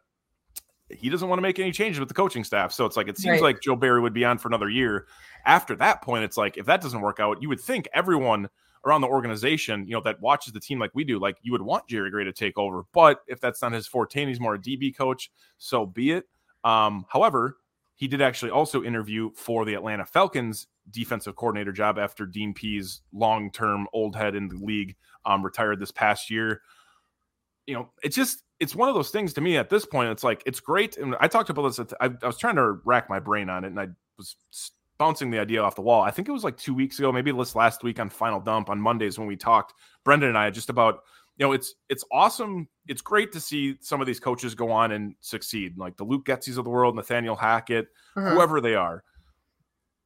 [0.91, 2.73] he doesn't want to make any changes with the coaching staff.
[2.73, 3.55] So it's like it seems Right.
[3.55, 5.07] like Joe Barry would be on for another year.
[5.47, 8.49] After that point, it's like if that doesn't work out, you would think everyone
[8.85, 11.63] around the organization, you know, that watches the team like we do, like you would
[11.63, 12.85] want Jerry Gray to take over.
[12.93, 16.25] But if that's not his forte and he's more a DB coach, so be it.
[16.65, 17.59] Um, however,
[17.97, 23.03] he did actually also interview for the Atlanta Falcons defensive coordinator job after Dean Pees,
[23.13, 26.63] long term old head in the league, um, retired this past year.
[27.67, 30.11] You know, it's just it's one of those things to me at this point.
[30.11, 31.79] It's like it's great, and I talked about this.
[31.79, 34.37] At, I, I was trying to rack my brain on it, and I was
[35.05, 36.01] bouncing the idea off the wall.
[36.01, 38.71] I think it was like two weeks ago, maybe this last week on Final Dump
[38.71, 41.01] on Mondays when we talked, Brendan and I, just about
[41.37, 42.67] you know it's it's awesome.
[42.87, 46.25] It's great to see some of these coaches go on and succeed, like the Luke
[46.25, 48.33] Getsy's of the world, Nathaniel Hackett, Mhm.
[48.33, 49.05] whoever they are.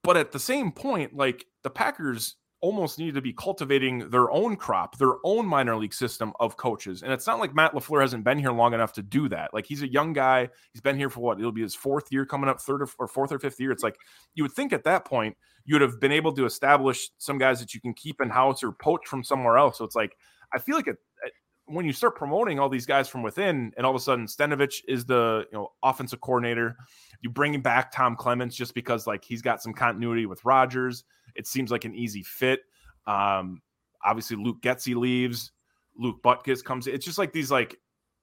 [0.02, 4.56] But at the same point, like the Packers almost need to be cultivating their own
[4.56, 7.02] crop, their own minor league system of coaches.
[7.02, 9.54] And it's not like Matt LaFleur hasn't been here long enough to do that.
[9.54, 10.48] Like he's a young guy.
[10.72, 11.38] He's been here for what?
[11.38, 13.70] It'll be his fourth year coming up, third or, or fourth or fifth year.
[13.70, 13.96] It's like
[14.34, 17.60] you would think at that point you would have been able to establish some guys
[17.60, 19.78] that you can keep in house or poach from somewhere else.
[19.78, 20.16] So it's like
[20.52, 20.96] I feel like it,
[21.68, 24.80] when you start promoting all these guys from within, and all of a sudden Stenavich
[24.88, 26.76] is the you know offensive coordinator,
[27.20, 31.04] you bring back Tom Clements just because like he's got some continuity with Rodgers.
[31.34, 32.60] It seems like an easy fit.
[33.06, 33.62] Um,
[34.04, 35.52] obviously Luke Getsy leaves,
[35.96, 36.86] Luke Butkus comes.
[36.86, 36.94] in.
[36.94, 37.76] It's just like these like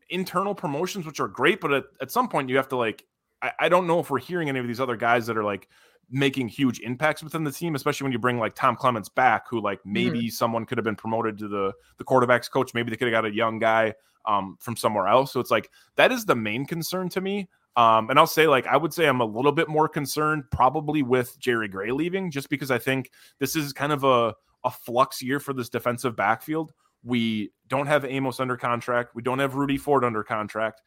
[0.09, 3.05] internal promotions, which are great, but at, at some point you have to like.
[3.41, 5.67] I, I don't know if we're hearing any of these other guys that are like
[6.09, 9.59] making huge impacts within the team, especially when you bring like Tom Clements back, who
[9.59, 12.73] like maybe someone could have been promoted to the the quarterbacks coach.
[12.73, 13.93] Maybe they could have got a young guy
[14.25, 15.33] um, from somewhere else.
[15.33, 17.49] So it's like that is the main concern to me.
[17.77, 21.03] Um, and I'll say like I would say I'm a little bit more concerned probably
[21.03, 24.33] with Jerry Gray leaving, just because I think this is kind of a
[24.63, 26.73] a flux year for this defensive backfield.
[27.03, 29.13] We don't have Amos under contract.
[29.13, 30.81] We don't have Rudy Ford under contract.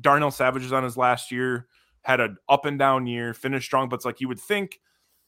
[0.00, 1.66] Darnell Savage is on his last year
[2.02, 4.80] had an up and down year, finished strong, but it's like you would think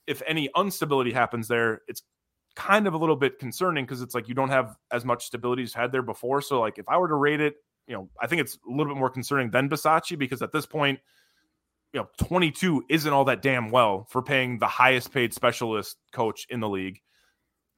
[0.06, 2.02] if any instability happens there, it's
[2.56, 5.62] kind of a little bit concerning because it's like you don't have as much stability
[5.62, 6.40] as had there before.
[6.42, 8.92] So like if I were to rate it, you know, I think it's a little
[8.92, 11.00] bit more concerning than Bisaccia because at this point,
[11.92, 16.46] you know, 22 isn't all that damn well for paying the highest paid specialist coach
[16.50, 17.00] in the league.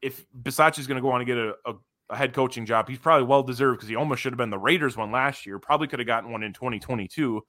[0.00, 1.74] If Bisaccia is going to go on and get a, a,
[2.10, 4.58] a head coaching job, he's probably well deserved because he almost should have been the
[4.58, 5.58] Raiders one last year.
[5.58, 7.42] Probably could have gotten one in 2022.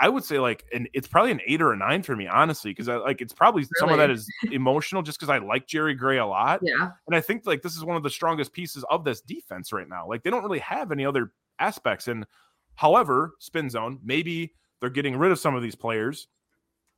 [0.00, 2.70] I would say like, and it's probably an eight or a nine for me, honestly,
[2.70, 3.70] because I like it's probably really?
[3.76, 6.60] some of that is emotional, just because I like Jerry Gray a lot.
[6.62, 9.74] Yeah, and I think like this is one of the strongest pieces of this defense
[9.74, 10.08] right now.
[10.08, 12.26] Like they don't really have any other aspects, and
[12.74, 16.28] however, spin zone maybe they're getting rid of some of these players.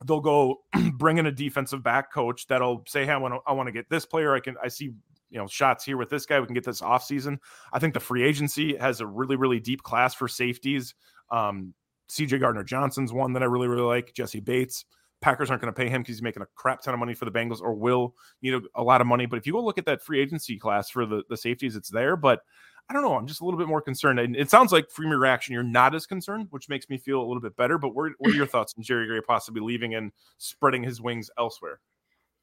[0.06, 0.62] They'll go
[0.94, 3.72] bring in a defensive back coach that'll say, "Hey, I want to, I want to
[3.72, 4.34] get this player.
[4.34, 4.92] I can, I see
[5.30, 6.38] you know shots here with this guy.
[6.40, 7.40] We can get this off season.
[7.72, 10.94] I think the free agency has a really really deep class for safeties.
[11.30, 11.74] Um,
[12.10, 14.12] CJ Gardner Johnson's one that I really really like.
[14.14, 14.84] Jessie Bates.
[15.22, 17.24] Packers aren't going to pay him because he's making a crap ton of money for
[17.26, 19.24] the Bengals, or will need a, a, lot of money.
[19.24, 21.88] But if you go look at that free agency class for the the safeties, it's
[21.88, 22.16] there.
[22.16, 22.40] But
[22.88, 23.14] I don't know.
[23.14, 24.18] I'm just a little bit more concerned.
[24.18, 27.20] And it sounds like from your reaction, you're not as concerned, which makes me feel
[27.20, 27.78] a little bit better.
[27.78, 31.80] But what are your thoughts on Jerry Gray possibly leaving and spreading his wings elsewhere?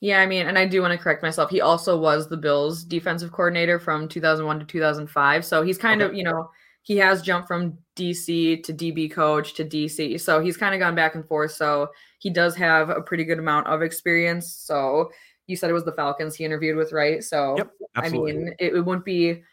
[0.01, 1.49] Yeah, I mean, and I do want to correct myself.
[1.49, 5.45] He also was the Bills defensive coordinator from 2001 to 2005.
[5.45, 6.09] So he's kind okay.
[6.09, 6.49] of, you know,
[6.83, 10.19] he has jumped from DC to DB coach to DC.
[10.21, 11.51] So he's kind of gone back and forth.
[11.51, 14.51] So he does have a pretty good amount of experience.
[14.51, 15.11] So
[15.47, 17.23] you said it was the Falcons he interviewed with, right?
[17.23, 19.43] So yep, I mean, it, it wouldn't be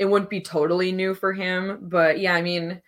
[0.00, 2.80] it wouldn't be totally new for him, but yeah, I mean,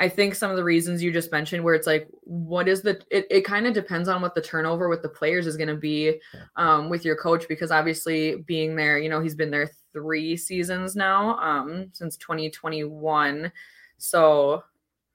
[0.00, 3.00] I think some of the reasons you just mentioned, where it's like, what is the,
[3.08, 5.76] it, it kind of depends on what the turnover with the players is going to
[5.76, 6.20] be
[6.56, 10.96] um, with your coach, because obviously being there, you know, he's been there three seasons
[10.96, 13.52] now um, since 2021.
[13.96, 14.64] So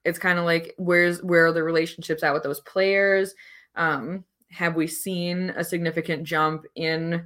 [0.05, 3.35] it's kind of like, where's, where are the relationships at with those players?
[3.75, 7.25] Um, have we seen a significant jump in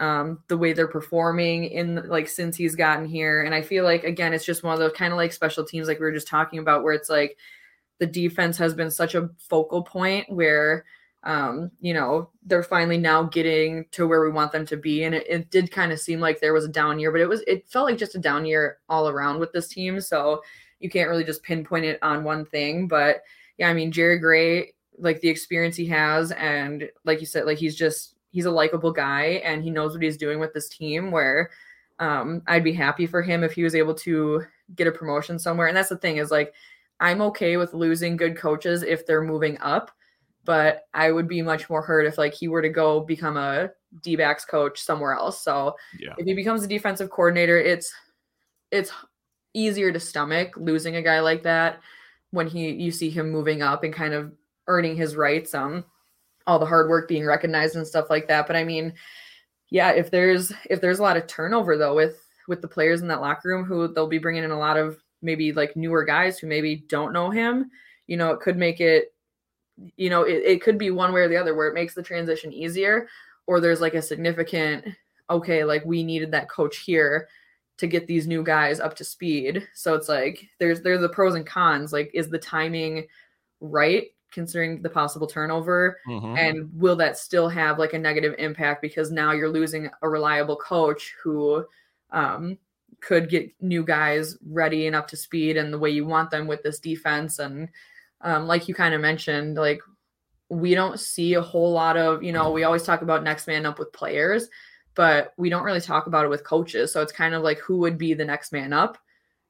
[0.00, 3.42] um, the way they're performing in like since he's gotten here.
[3.42, 5.88] And I feel like again, it's just one of those kind of like special teams,
[5.88, 7.38] like we were just talking about, where it's like
[7.98, 10.84] the defense has been such a focal point where
[11.24, 15.04] um, you know, they're finally now getting to where we want them to be.
[15.04, 17.28] And it, it did kind of seem like there was a down year, but it
[17.28, 20.00] was it felt like just a down year all around with this team.
[20.00, 20.42] So
[20.80, 22.88] you can't really just pinpoint it on one thing.
[22.88, 23.22] But
[23.56, 27.58] yeah, I mean, Jerry Gray, like the experience he has, and like you said, like
[27.58, 31.12] he's just he's a likable guy and he knows what he's doing with this team
[31.12, 31.50] where
[32.00, 34.42] um, I'd be happy for him if he was able to
[34.74, 35.68] get a promotion somewhere.
[35.68, 36.52] And that's the thing is like,
[36.98, 39.92] I'm okay with losing good coaches if they're moving up,
[40.44, 43.70] but I would be much more hurt if like he were to go become a
[44.02, 45.40] D backs coach somewhere else.
[45.40, 46.14] So yeah.
[46.18, 47.94] if he becomes a defensive coordinator, it's
[48.72, 48.90] it's
[49.52, 51.78] easier to stomach losing a guy like that
[52.32, 54.32] when he you see him moving up and kind of
[54.66, 55.54] earning his rights.
[55.54, 55.84] Um,
[56.46, 58.46] all the hard work being recognized and stuff like that.
[58.46, 58.92] But I mean,
[59.70, 63.08] yeah, if there's if there's a lot of turnover though with with the players in
[63.08, 66.38] that locker room who they'll be bringing in a lot of maybe like newer guys
[66.38, 67.70] who maybe don't know him,
[68.06, 69.14] you know, it could make it
[69.96, 72.02] you know, it, it could be one way or the other where it makes the
[72.02, 73.08] transition easier
[73.46, 74.86] or there's like a significant
[75.30, 77.28] okay, like we needed that coach here
[77.78, 79.66] to get these new guys up to speed.
[79.74, 81.92] So it's like there's there's the pros and cons.
[81.92, 83.06] Like is the timing
[83.60, 86.36] right considering the possible turnover mm-hmm.
[86.36, 90.56] and will that still have like a negative impact because now you're losing a reliable
[90.56, 91.64] coach who
[92.10, 92.58] um,
[93.00, 96.46] could get new guys ready and up to speed and the way you want them
[96.46, 97.38] with this defense?
[97.38, 97.68] And
[98.20, 99.80] um, like you kind of mentioned like
[100.50, 103.64] we don't see a whole lot of you know we always talk about next man
[103.64, 104.48] up with players
[104.94, 106.92] but we don't really talk about it with coaches.
[106.92, 108.98] So it's kind of like who would be the next man up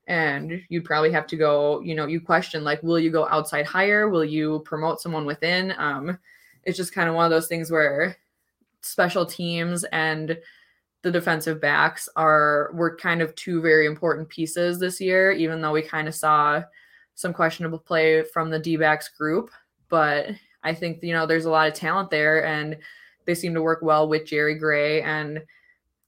[0.06, 3.64] and you'd probably have to go you know you question like will you go outside
[3.64, 5.74] hire will you promote someone within?
[5.78, 6.18] Um
[6.64, 8.16] it's just kind of one of those things where
[8.80, 10.38] special teams and
[11.02, 15.72] the defensive backs are were kind of two very important pieces this year even though
[15.72, 16.62] we kind of saw
[17.14, 19.50] some questionable play from the d-backs group.
[19.88, 20.30] But
[20.62, 22.76] i think you know there's a lot of talent there and
[23.26, 25.42] they seem to work well with jerry gray and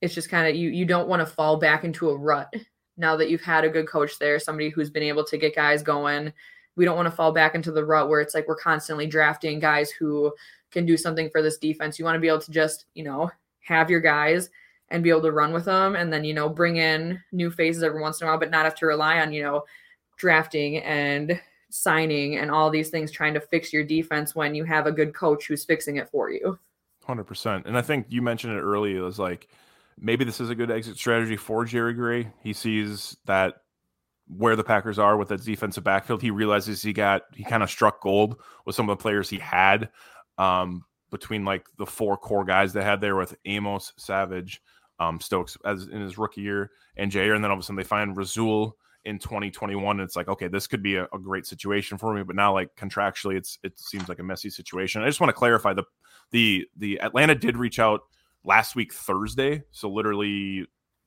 [0.00, 2.52] it's just kind of you you don't want to fall back into a rut
[2.96, 5.82] now that you've had a good coach there, somebody who's been able to get guys
[5.82, 6.32] going.
[6.76, 9.58] We don't want to fall back into the rut where it's like we're constantly drafting
[9.58, 10.32] guys who
[10.70, 11.98] can do something for this defense.
[11.98, 13.30] You want to be able to just, you know,
[13.60, 14.50] have your guys
[14.90, 17.82] and be able to run with them and then, you know, bring in new faces
[17.82, 19.64] every once in a while, but not have to rely on, you know,
[20.16, 24.86] drafting and signing and all these things trying to fix your defense when you have
[24.86, 26.58] a good coach who's fixing it for you.
[27.06, 27.66] 100%.
[27.66, 28.98] And I think you mentioned it earlier.
[28.98, 29.48] It was like,
[29.98, 32.32] maybe this is a good exit strategy for Jerry Gray.
[32.42, 33.54] He sees that
[34.28, 36.22] where the Packers are with that defensive backfield.
[36.22, 39.38] He realizes he got he kind of struck gold with some of the players he
[39.38, 39.88] had
[40.38, 44.60] um, between like the four core guys they had there with Amos, Savage,
[44.98, 47.76] um, Stokes as in his rookie year, and Jaire, and then all of a sudden
[47.76, 50.00] they find Rasul in 2021.
[50.00, 52.74] it's like okay, this could be a, a great situation for me, but now like
[52.76, 55.02] contractually, it's it seems like a messy situation.
[55.02, 55.84] I just want to clarify the
[56.32, 58.00] the the Atlanta did reach out
[58.46, 59.62] last week Thursday.
[59.72, 60.66] So literally,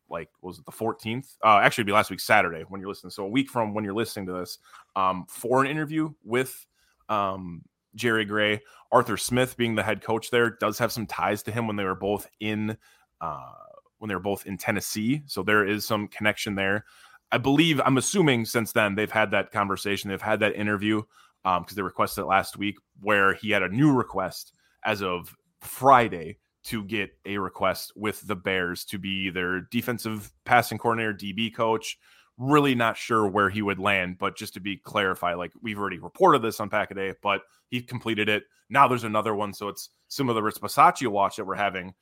[0.10, 1.38] like was it the 14th?
[1.44, 3.12] Uh, actually, be last week Saturday when you're listening.
[3.12, 4.60] So a week from when you're listening to this,
[4.96, 6.66] um, for an interview with
[7.08, 7.64] um,
[7.96, 8.62] Jerry Gray.
[8.92, 11.84] Arthur Smith, being the head coach there, does have some ties to him when they
[11.84, 12.78] were both in
[13.22, 13.54] uh,
[14.00, 15.22] when they were both in Tennessee.
[15.26, 16.86] So there is some connection there.
[17.32, 21.04] I believe I'm assuming since then they've had that conversation, they've had that interview
[21.44, 25.36] because um, they requested it last week, where he had a new request as of
[25.62, 31.54] Friday to get a request with the Bears to be their defensive passing coordinator, DB
[31.54, 31.98] coach.
[32.38, 36.00] Really not sure where he would land, but just to be clarified, like we've already
[36.00, 38.44] reported this on Pack a Day, but he completed it.
[38.70, 41.94] Now there's another one, so it's similar to the Bisaccia watch that we're having.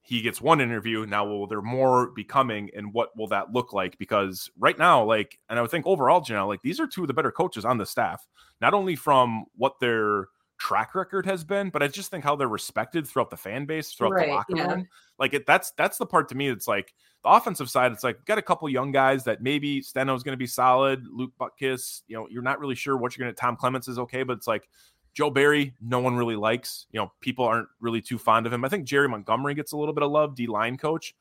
[0.00, 1.04] He gets one interview.
[1.06, 3.98] Now will there more be coming, and what will that look like?
[3.98, 7.08] Because right now, like, and I would think overall, Janelle, like these are two of
[7.08, 8.26] the better coaches on the staff,
[8.60, 10.28] not only from what they're
[10.58, 13.92] track record has been, but I just think how they're respected throughout the fan base,
[13.92, 14.72] throughout right, the locker yeah.
[14.72, 14.88] room.
[15.18, 16.48] Like it, that's that's the part to me.
[16.48, 17.92] It's like the offensive side.
[17.92, 21.04] It's like got a couple young guys that maybe Steno's going to be solid.
[21.10, 23.40] Luke Butkus, you know, you're not really sure what you're going to.
[23.40, 24.68] Tom Clements is okay, but it's like
[25.14, 26.86] Joe Barry, no one really likes.
[26.92, 28.64] You know, people aren't really too fond of him.
[28.64, 31.14] I think Jerry Montgomery gets a little bit of love, D line coach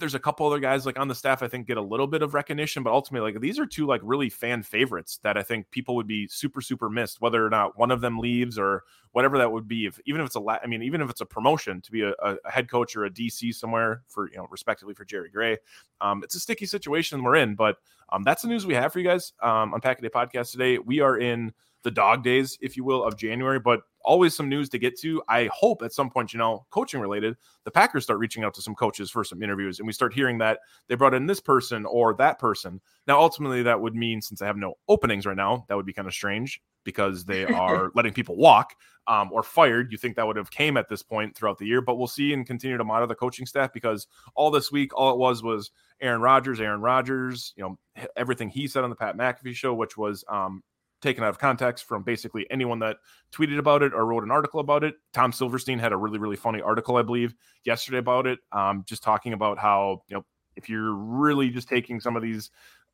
[0.00, 2.22] there's a couple other guys like on the staff I think get a little bit
[2.22, 5.70] of recognition, but ultimately like these are two like really fan favorites that I think
[5.70, 9.38] people would be super super missed whether or not one of them leaves or whatever
[9.38, 9.86] that would be.
[9.86, 12.12] If even if it's a I mean even if it's a promotion to be a,
[12.22, 15.58] a head coach or a DC somewhere for you know respectively for Jerry Gray,
[16.00, 17.54] um, it's a sticky situation we're in.
[17.54, 17.76] But
[18.10, 20.52] um, that's the news we have for you guys um, on Pack a Day Podcast
[20.52, 20.78] today.
[20.78, 24.68] We are in the dog days, if you will, of January, but always some news
[24.70, 25.22] to get to.
[25.28, 28.62] I hope at some point, you know, coaching related, the Packers start reaching out to
[28.62, 31.86] some coaches for some interviews and we start hearing that they brought in this person
[31.86, 32.80] or that person.
[33.06, 35.92] Now, ultimately, that would mean since I have no openings right now, that would be
[35.92, 38.74] kind of strange because they are letting people walk
[39.06, 39.92] um, or fired.
[39.92, 42.32] You think that would have came at this point throughout the year, but we'll see
[42.32, 45.70] and continue to monitor the coaching staff because all this week, all it was was
[46.00, 47.78] Aaron Rodgers, Aaron Rodgers, you know,
[48.16, 50.62] everything he said on the Pat McAfee show, which was um,
[51.00, 52.98] taken out of context from basically anyone that
[53.32, 54.94] tweeted about it or wrote an article about it.
[55.12, 57.34] Tom Silverstein had a really, really funny article, I believe,
[57.64, 60.24] yesterday about it, um, just talking about how, you know,
[60.56, 62.50] if you're really just taking some of these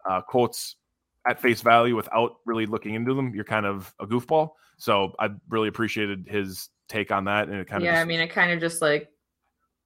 [0.08, 0.76] uh, quotes
[1.26, 4.50] at face value without really looking into them, you're kind of a goofball.
[4.76, 7.48] So I really appreciated his take on that.
[7.48, 9.10] And it kind yeah, of, yeah, I mean, it kind of just like,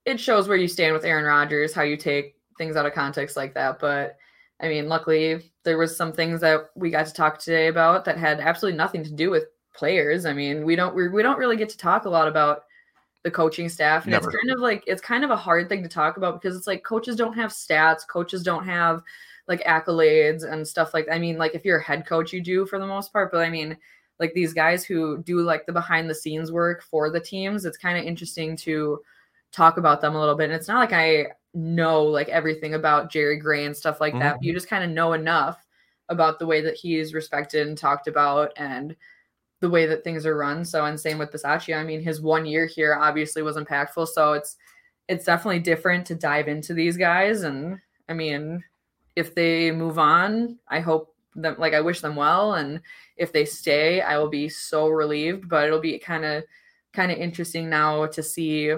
[0.05, 3.37] it shows where you stand with Aaron Rodgers, how you take things out of context
[3.37, 3.79] like that.
[3.79, 4.19] But
[4.63, 8.19] I mean, luckily there was some things that we got to talk today about that
[8.19, 9.45] had absolutely nothing to do with
[9.75, 10.27] players.
[10.27, 12.65] I mean, we don't we, we don't really get to talk a lot about
[13.23, 14.31] the coaching staff and Never.
[14.31, 16.67] it's kind of like it's kind of a hard thing to talk about because it's
[16.67, 19.03] like coaches don't have stats, coaches don't have
[19.47, 21.15] like accolades and stuff like that.
[21.15, 23.45] I mean, like if you're a head coach you do for the most part, but
[23.45, 23.77] I mean,
[24.19, 27.77] like these guys who do like the behind the scenes work for the teams, it's
[27.77, 29.01] kind of interesting to
[29.53, 30.45] talk about them a little bit.
[30.45, 34.21] And it's not like I know like everything about Jerry Gray and stuff like mm-hmm.
[34.21, 34.43] that.
[34.43, 35.67] You just kind of know enough
[36.09, 38.97] about the way that he's respected and talked about and
[39.61, 40.65] the way that things are run.
[40.65, 41.77] So and same with Bisaccia.
[41.77, 44.09] I mean, his one year here obviously was impactful.
[44.09, 44.57] So it's
[45.09, 47.43] it's definitely different to dive into these guys.
[47.43, 47.79] And
[48.09, 48.63] I mean,
[49.17, 52.55] if they move on, I hope them like I wish them well.
[52.55, 52.81] And
[53.17, 55.49] if they stay, I will be so relieved.
[55.49, 56.45] But it'll be kind of
[56.93, 58.75] kind of interesting now to see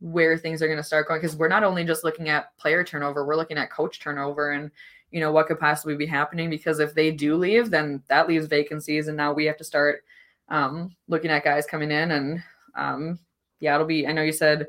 [0.00, 2.84] where things are going to start going because we're not only just looking at player
[2.84, 4.70] turnover, we're looking at coach turnover and
[5.10, 8.46] you know what could possibly be happening because if they do leave, then that leaves
[8.46, 10.04] vacancies and now we have to start
[10.48, 12.42] um, looking at guys coming in and
[12.76, 13.18] um,
[13.60, 14.06] yeah, it'll be.
[14.06, 14.66] I know you said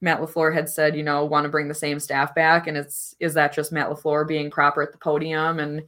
[0.00, 3.14] Matt LaFleur had said you know want to bring the same staff back, and it's
[3.20, 5.82] is that just Matt LaFleur being proper at the podium and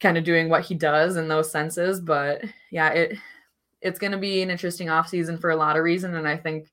[0.00, 2.00] kind of doing what he does in those senses?
[2.00, 3.18] But yeah, it
[3.80, 6.68] it's going to be an interesting offseason for a lot of reasons, and I think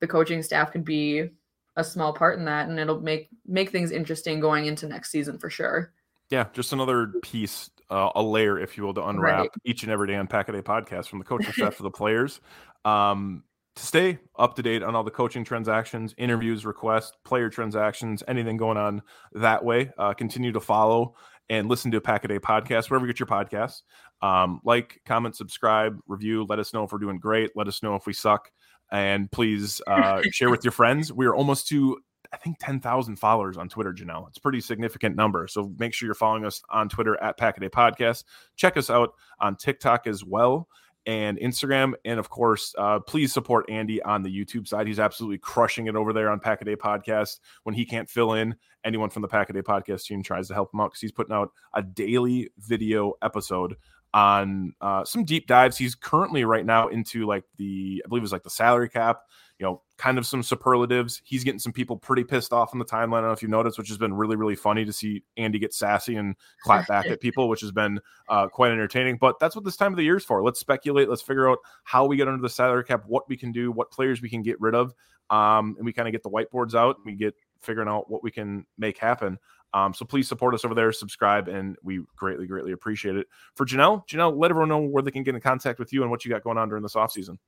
[0.00, 1.28] the coaching staff could be
[1.76, 5.38] a small part in that and it'll make make things interesting going into next season
[5.38, 5.92] for sure.
[6.30, 9.50] Yeah just another piece uh, a layer if you will to unwrap right.
[9.64, 11.90] each and every day on pack a day podcast from the coaching staff to the
[11.90, 12.40] players.
[12.84, 13.44] Um,
[13.76, 18.56] to stay up to date on all the coaching transactions interviews requests player transactions anything
[18.56, 19.00] going on
[19.32, 21.14] that way uh, continue to follow
[21.50, 23.82] and listen to a pack a day podcast wherever you get your podcasts.
[24.22, 27.50] Um, like comment subscribe review let us know if we're doing great.
[27.56, 28.50] Let us know if we suck
[28.90, 31.12] and please uh, share with your friends.
[31.12, 31.98] We are almost to
[32.32, 34.28] I think 10,000 followers on Twitter, Janelle.
[34.28, 35.48] It's a pretty significant number.
[35.48, 38.22] So make sure you're following us on Twitter at Packaday Podcast.
[38.56, 40.68] Check us out on TikTok as well
[41.06, 41.94] and Instagram.
[42.04, 44.86] And of course, uh, please support Andy on the YouTube side.
[44.86, 47.40] He's absolutely crushing it over there on Packaday Podcast.
[47.64, 50.80] When he can't fill in, anyone from the Packaday Podcast team tries to help him
[50.80, 53.76] out because he's putting out a daily video episode
[54.12, 55.76] on uh, some deep dives.
[55.76, 59.20] He's currently right now into like the I believe it was like the salary cap
[59.60, 61.20] you know, kind of some superlatives.
[61.22, 63.18] He's getting some people pretty pissed off on the timeline.
[63.18, 65.58] I don't know if you noticed, which has been really, really funny to see Andy
[65.58, 68.00] get sassy and clap back at people, which has been
[68.30, 69.18] uh, quite entertaining.
[69.18, 70.42] But that's what this time of the year is for.
[70.42, 71.10] Let's speculate.
[71.10, 73.90] Let's figure out how we get under the salary cap, what we can do, what
[73.90, 74.94] players we can get rid of.
[75.28, 76.96] Um, and we kind of get the whiteboards out.
[77.04, 79.38] we get figuring out what we can make happen.
[79.72, 83.26] Um, so please support us over there, subscribe, and we greatly, greatly appreciate it.
[83.54, 86.10] For Janelle, Janelle, let everyone know where they can get in contact with you and
[86.10, 87.38] what you got going on during this off season.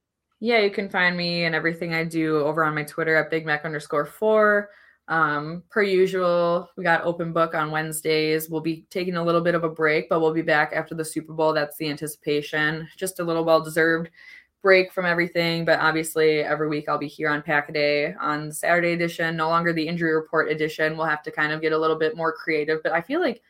[0.41, 3.47] Yeah, you can find me and everything I do over on my Twitter at Big
[3.47, 4.71] Mac underscore four.
[5.09, 8.49] Um, per usual, we got open book on Wednesdays.
[8.49, 11.05] We'll be taking a little bit of a break, but we'll be back after the
[11.05, 11.53] Super Bowl.
[11.53, 12.89] That's the anticipation.
[12.97, 14.11] Just a little well deserved
[14.63, 18.53] break from everything, but obviously every week I'll be here on Pack a Day on
[18.53, 19.37] Saturday edition.
[19.37, 20.97] No longer the injury report edition.
[20.97, 23.43] We'll have to kind of get a little bit more creative, but I feel like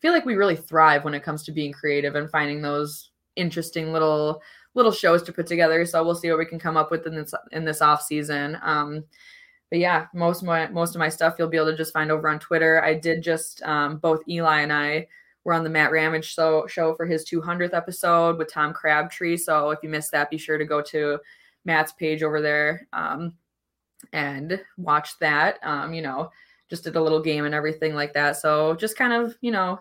[0.00, 3.92] feel like we really thrive when it comes to being creative and finding those interesting
[3.92, 4.40] little
[4.74, 5.84] little shows to put together.
[5.84, 8.56] So we'll see what we can come up with in this in this off season.
[8.62, 9.04] Um,
[9.70, 12.10] but yeah, most of my most of my stuff you'll be able to just find
[12.10, 12.82] over on Twitter.
[12.82, 15.08] I did just um, both Eli and I
[15.44, 19.36] were on the Matt Ramage show show for his 200th episode with Tom Crabtree.
[19.36, 21.18] So if you missed that, be sure to go to
[21.64, 23.34] Matt's page over there um,
[24.12, 25.58] and watch that.
[25.62, 26.30] Um, you know,
[26.68, 28.36] just did a little game and everything like that.
[28.36, 29.80] So just kind of you know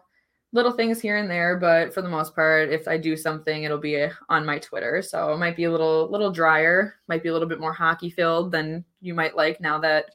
[0.52, 3.78] little things here and there, but for the most part, if I do something, it'll
[3.78, 5.02] be on my Twitter.
[5.04, 8.10] So it might be a little little drier, might be a little bit more hockey
[8.10, 10.06] filled than you might like now that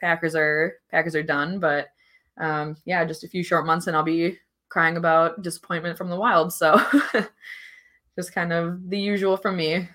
[0.00, 1.58] Packers are Packers are done.
[1.58, 1.88] But
[2.38, 4.38] um, yeah, just a few short months and I'll be
[4.68, 6.52] crying about disappointment from the Wild.
[6.52, 6.80] So
[8.18, 9.88] just kind of the usual from me.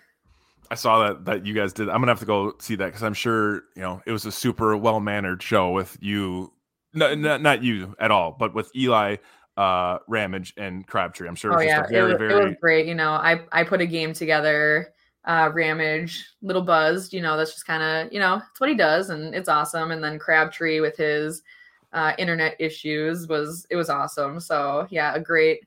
[0.72, 1.90] I saw that that you guys did.
[1.90, 4.32] I'm gonna have to go see that because I'm sure you know it was a
[4.32, 6.52] super well mannered show with you.
[6.94, 9.18] No, not, not you at all, but with Eli
[9.56, 11.28] uh Ramage and Crabtree.
[11.28, 11.54] I'm sure.
[11.56, 12.34] Oh yeah, very, it, was, very...
[12.34, 12.88] it was great.
[12.88, 14.94] You know, I I put a game together.
[15.26, 17.14] Uh, Ramage, little buzzed.
[17.14, 19.92] You know, that's just kind of you know it's what he does, and it's awesome.
[19.92, 21.44] And then Crabtree with his
[21.94, 24.40] uh, internet issues was it was awesome.
[24.40, 25.62] So yeah, a great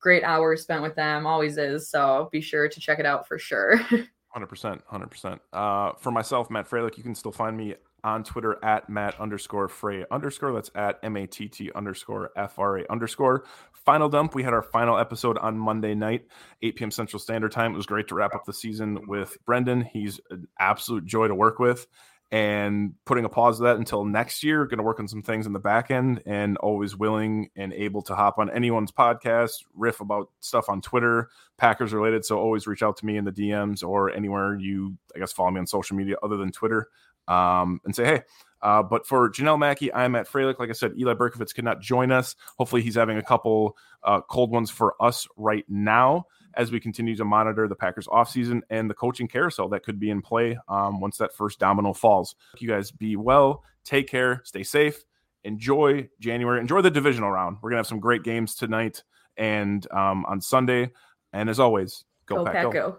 [0.00, 1.90] great hour spent with them always is.
[1.90, 3.80] So be sure to check it out for sure.
[4.30, 5.40] Hundred percent, hundred percent.
[5.54, 7.74] Uh, for myself, Matt Fralick, you can still find me
[8.04, 10.52] on Twitter at Matt underscore Frey underscore.
[10.52, 13.44] That's at M A T T underscore F R A underscore.
[13.72, 14.34] Final dump.
[14.34, 16.26] We had our final episode on Monday night,
[16.62, 16.90] 8 p.m.
[16.90, 17.72] Central Standard Time.
[17.72, 19.80] It was great to wrap up the season with Brendan.
[19.80, 21.86] He's an absolute joy to work with.
[22.30, 25.46] And putting a pause to that until next year, going to work on some things
[25.46, 30.00] in the back end and always willing and able to hop on anyone's podcast, riff
[30.00, 32.26] about stuff on Twitter, Packers related.
[32.26, 35.50] So always reach out to me in the DMs or anywhere you, I guess, follow
[35.50, 36.88] me on social media other than Twitter
[37.28, 38.22] um, and say, hey,
[38.60, 40.58] uh, but for Janelle Mackey, I'm at Fralick.
[40.58, 42.34] Like I said, Eli Berkovitz could not join us.
[42.56, 46.26] Hopefully, he's having a couple uh, cold ones for us right now
[46.58, 50.10] as we continue to monitor the Packers offseason and the coaching carousel that could be
[50.10, 52.34] in play um, once that first domino falls.
[52.58, 55.04] You guys be well, take care, stay safe,
[55.44, 57.58] enjoy January, enjoy the divisional round.
[57.62, 59.04] We're going to have some great games tonight
[59.36, 60.90] and um, on Sunday.
[61.32, 62.70] And as always, go, go Pack, Pack go.
[62.72, 62.98] go.